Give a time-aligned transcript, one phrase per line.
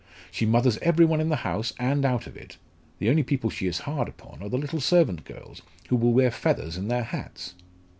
[0.31, 2.57] She mothers every one in the house and out of it.
[2.97, 6.31] The only people she is hard upon are the little servant girls, who will wear
[6.31, 7.53] feathers in their hats!"